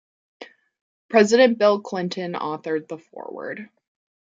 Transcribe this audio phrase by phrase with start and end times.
[1.11, 3.69] President Bill Clinton authored the foreword.